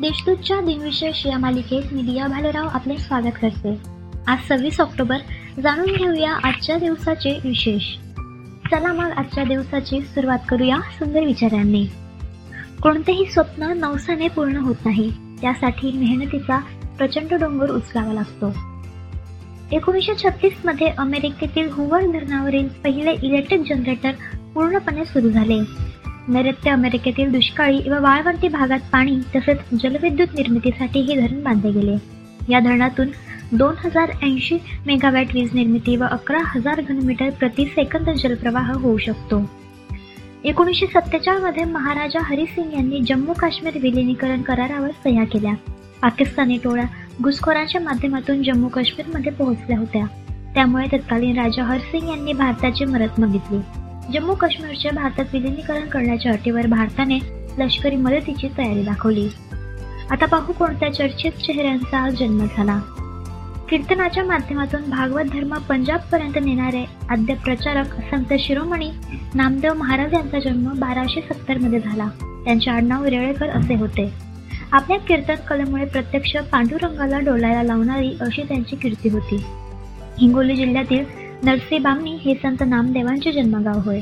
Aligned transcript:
देशदूतच्या 0.00 0.60
दिनविशेष 0.60 1.26
या 1.26 1.38
मालिकेत 1.38 1.82
मी 1.92 2.02
दिया 2.02 2.26
भालेराव 2.26 2.68
आपले 2.68 2.98
स्वागत 2.98 3.38
करते. 3.42 3.78
आज 4.26 4.38
सव्वीस 4.48 4.80
ऑक्टोबर 4.80 5.16
जाणून 5.62 5.86
घेऊया 5.86 6.32
आजच्या 6.44 6.78
दिवसाचे 6.78 7.38
विशेष. 7.44 7.82
चला 8.70 8.92
मग 8.92 9.10
आजच्या 9.10 9.44
दिवसाची 9.44 10.00
सुरुवात 10.00 10.38
करूया 10.48 10.76
सुंदर 10.76 11.24
विचारांनी. 11.24 11.86
कोणतेही 12.82 13.26
स्वप्न 13.26 13.62
नवसाने 13.62 14.28
पूर्ण 14.28 14.56
होत 14.56 14.74
नाही 14.84 15.12
त्यासाठी 15.40 15.92
मेहनतीचा 15.92 16.58
प्रचंड 16.98 17.34
डोंगर 17.34 17.70
उचलावा 17.70 18.12
लागतो. 18.12 18.54
एकोणीसशे 19.72 20.14
छत्तीसमध्ये 20.14 20.86
अमेरिकेतील 20.86 21.70
हुवर 21.70 22.00
धरणावरील 22.00 22.68
पहिले 22.68 23.12
इलेक्ट्रिक 23.12 23.60
जनरेटर 23.60 24.12
पूर्णपणे 24.54 25.04
सुरू 25.04 25.30
झाले. 25.30 25.89
नैऋत्य 26.28 26.70
अमेरिकेतील 26.70 27.32
दुष्काळी 27.32 27.88
व 27.90 28.00
वाळवंटी 28.02 28.48
भागात 28.48 28.78
पाणी 28.92 29.18
तसेच 29.36 29.58
जलविद्युत 29.82 30.28
निर्मितीसाठी 30.34 31.00
हे 31.00 31.20
धरण 31.20 31.42
बांधले 31.42 31.70
गेले. 31.70 31.96
या 32.48 32.60
धरणातून 32.60 33.08
दोन 33.52 33.74
हजार 33.84 34.10
ऐंशी 34.22 34.58
मेगावॅट 34.86 35.26
वीज 35.34 35.54
निर्मिती 35.54 35.96
व 35.96 36.04
अकरा 36.04 36.38
हजार 36.46 36.80
घनमीटर 36.80 37.30
प्रति 37.30 37.64
सेकंद 37.64 38.10
जलप्रवाह 38.10 38.72
होऊ 38.72 38.98
शकतो. 38.98 39.50
एकोणीसशे 40.44 40.86
सत्तेचाळमध्ये 40.86 41.64
महाराजा 41.64 42.20
हरिसिंग 42.22 42.72
यांनी 42.72 43.00
जम्मू 43.00 43.32
काश्मीर 43.32 43.78
विलिनीकरण 43.82 44.42
करारावर 44.42 44.90
सह्या 44.90 45.24
केल्या. 45.24 45.54
पाकिस्तानी 46.02 46.56
टोळ्या 46.56 46.84
घुसखोरांच्या 47.22 47.80
माध्यमातून 47.80 48.42
जम्मू 48.42 48.68
काश्मीरमध्ये 48.68 49.32
पोहोचल्या 49.32 49.78
होत्या. 49.78 50.06
त्यामुळे 50.54 50.86
तत्कालीन 50.92 51.38
राजा 51.38 51.64
हरसिंग 51.64 52.08
यांनी 52.08 52.32
भारताची 52.32 52.84
मदत 52.84 53.20
मागितली. 53.20 53.79
जम्मू 54.12 54.34
काश्मीरच्या 54.34 54.90
भारतात 54.94 55.24
विलिनीकरण 55.32 55.88
करण्याच्या 55.88 56.32
अटीवर 56.32 56.66
भारताने 56.66 57.18
लष्करी 57.58 57.96
मदतीची 57.96 58.48
तयारी 58.58 58.82
दाखवली. 58.82 59.28
आता 60.10 60.26
पाहू 60.26 60.52
कोणत्या 60.52 60.94
चर्चित 60.94 61.32
चेहऱ्यांचा 61.32 61.98
आज 61.98 62.14
जन्म 62.14 62.46
झाला. 62.56 62.78
कीर्तनाच्या 63.68 64.24
माध्यमातून 64.24 64.90
भागवत 64.90 65.24
धर्म 65.24 65.54
पंजाब 65.54 66.00
पर्यंत 66.12 66.38
नेणारे 66.44 66.84
आद्य 67.10 67.34
प्रचारक 67.34 67.86
संत 67.86 68.34
शिरोमणी 68.38 68.90
नामदेव 69.34 69.74
महाराज 69.74 70.14
यांचा 70.14 70.38
जन्म 70.38 70.72
बाराशे 70.72 71.20
सत्तरमध्ये 71.20 71.80
झाला. 71.80 72.08
त्यांचे 72.44 72.70
आडनाव 72.70 73.04
रेळेकर 73.04 73.48
असे 73.48 73.74
होते. 73.74 74.12
आपल्या 74.72 74.98
कीर्तन 74.98 75.34
कलेमुळे 75.34 75.84
प्रत्यक्ष 75.84 76.36
पांडुरंगाला 76.36 77.18
डोलायला 77.18 77.62
लावणारी 77.62 78.10
अशी 78.20 78.42
त्यांची 78.42 78.76
कीर्ती 78.76 79.08
होती. 79.08 79.44
हिंगोली 80.20 80.56
जिल्ह्यातील 80.56 81.29
नरसी 81.42 81.78
बामणी 81.78 82.10
हे 82.10 82.34
संत 82.34 82.56
नामदेवांचे 82.66 83.32
जन्मगाव 83.32 83.80
होय. 83.80 84.00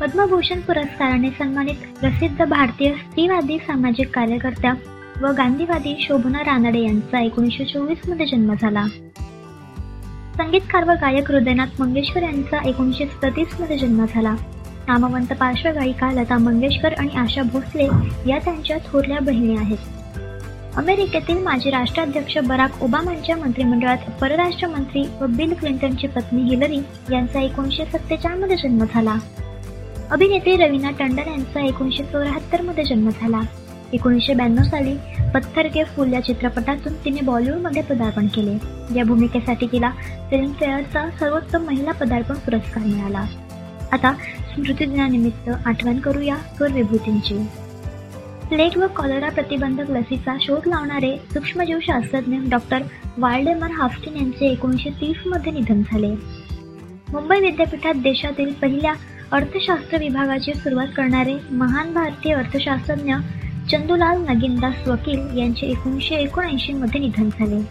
पद्मभूषण 0.00 0.60
पुरस्काराने 0.60 1.30
सन्मानित 1.30 2.00
प्रसिद्ध 2.00 2.44
भारतीय 2.44 2.92
स्त्रीवादी 2.92 3.58
सामाजिक 3.58 4.14
कार्यकर्त्या 4.14 4.74
व 5.22 5.32
गांधीवादी 5.32 5.96
शोभना 6.00 6.40
रानडे 6.40 6.80
यांचा 6.80 7.20
एकोणीसशे 7.20 7.64
चोवीसमध्ये 7.64 8.26
जन्म 8.26 8.54
झाला. 8.60 8.86
संगीतकार 10.36 10.84
व 10.84 10.90
गायक 10.90 11.30
हृदयनाथ 11.30 11.80
मंगेशकर 11.80 12.22
यांचा 12.22 12.68
एकोणीसशे 12.68 13.06
सदतीसमध्ये 13.06 13.78
जन्म 13.78 14.04
झाला. 14.14 14.34
नामवंत 14.88 15.32
पार्श्वगायिका 15.40 16.10
लता 16.12 16.38
मंगेशकर 16.38 16.92
आणि 16.92 17.16
आशा 17.16 17.42
भोसले 17.42 17.84
या 18.26 18.38
त्यांच्या 18.38 18.78
थोरल्या 18.78 19.18
बहिणी 19.20 19.56
आहेत. 19.56 19.95
अमेरिकेतील 20.76 21.38
माजी 21.42 21.70
राष्ट्राध्यक्ष 21.70 22.36
बराक 22.38 22.82
ओबामांच्या 22.82 23.36
मंत्रिमंडळात 23.36 24.10
परराष्ट्र 24.20 24.68
मंत्री 24.68 25.02
व 25.20 25.26
बिल 25.26 25.54
क्लिंटनची 25.54 26.06
पत्नी 26.06 26.42
हिलरी 26.42 26.78
यांचा 27.12 27.40
एकोणीसशे 27.40 27.84
सत्तेचाळमध्ये 27.84 28.56
जन्म 28.56 28.84
झाला. 28.94 29.14
अभिनेत्री 30.10 30.56
रवीना 30.56 30.90
टंडन 30.90 31.28
यांचा 31.28 31.64
एकोणीसशे 31.66 32.04
चौऱ्याहत्तरमध्ये 32.04 32.84
जन्म 32.84 33.08
झाला. 33.10 33.40
एकोणीसशे 33.92 34.34
ब्याण्णव 34.34 34.62
साली 34.62 34.94
पत्थर 35.34 35.66
के 35.66 35.84
फुल 35.84 36.12
या 36.12 36.20
चित्रपटातून 36.20 36.92
तिने 37.04 37.20
बॉलिवूडमध्ये 37.20 37.82
पदार्पण 37.82 38.26
केले. 38.26 38.56
या 38.98 39.04
भूमिकेसाठी 39.04 39.66
तिला 39.66 39.90
फिल्मफेअरचा 40.30 41.08
सर्वोत्तम 41.20 41.64
महिला 41.64 41.92
पदार्पण 41.92 42.34
पुरस्कार 42.34 42.84
मिळाला. 42.84 43.24
आता 43.92 44.12
स्मृतिदिनानिमित्त 44.54 45.50
आठवण 45.66 45.98
करूया 45.98 46.36
थोर 46.58 46.72
विभूतींची 46.72 47.38
प्लेग 48.48 48.76
व 48.76 48.86
कॉलरा 48.86 49.28
प्रतिबंधक 49.28 49.90
लसीचा 49.90 50.36
शोध 50.40 50.66
लावणारे 50.66 51.16
सूक्ष्मजीवशास्त्रज्ञ 51.16 52.36
डॉक्टर 52.50 52.78
वाल्डेमर 53.18 53.70
हाफकिन 53.70 54.16
यांचे 54.16 54.46
एकोणीसशे 54.46 54.90
तीसमध्ये 54.90 55.52
निधन 55.52 55.82
झाले. 55.82 56.10
मुंबई 57.12 57.40
विद्यापीठात 57.40 57.94
देशातील 57.94 58.52
पहिल्या 58.52 58.92
अर्थशास्त्र 59.32 59.98
विभागाची 59.98 60.54
सुरुवात 60.54 60.86
करणारे 60.96 61.34
महान 61.50 61.94
भारतीय 61.94 62.34
अर्थशास्त्रज्ञ 62.34 63.14
चंदूलाल 63.70 64.24
नगीनदास 64.28 64.88
वकील 64.88 65.38
यांचे 65.38 65.66
एकोणीसशे 65.66 66.14
एकोणऐंशीमध्ये 66.14 67.00
निधन 67.00 67.28
झाले. 67.28 67.62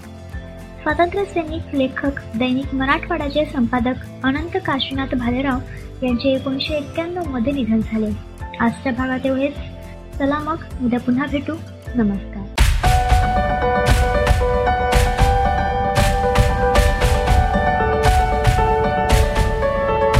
स्वातंत्र्य 0.82 1.26
सैनिक 1.26 1.76
लेखक 1.76 2.38
दैनिक 2.38 2.76
मराठवाड्याचे 2.76 3.46
संपादक 3.46 4.24
अनंत 4.24 4.58
काशीनाथ 4.66 5.16
भालेराव 5.16 5.60
यांचे 6.04 6.30
एकोणीसशे 6.30 6.74
एक्क्याण्णवमध्ये 6.74 7.54
निधन 7.54 7.80
झाले. 7.80 8.10
आजच्या 8.60 8.92
भागात 8.92 9.26
एवढेच. 9.26 9.54
चला 10.20 10.40
मग 10.40 10.58
उद्या 10.84 11.00
पुन्हा 11.00 11.26
भेटू. 11.28 11.54
नमस्कार. 11.96 12.45